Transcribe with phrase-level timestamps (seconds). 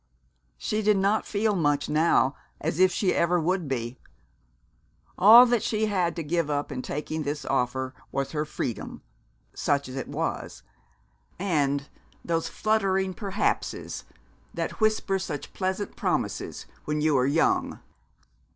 [0.57, 3.99] She did not feel much, now, as if she ever would be.
[5.15, 9.03] All that she had to give up in taking this offer was her freedom,
[9.53, 10.63] such as it was
[11.37, 11.87] and
[12.25, 14.03] those fluttering perhapses
[14.55, 17.79] that whisper such pleasant promises when you are young.